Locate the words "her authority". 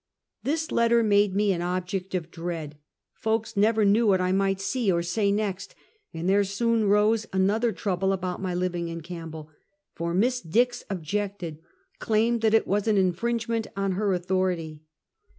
13.91-14.81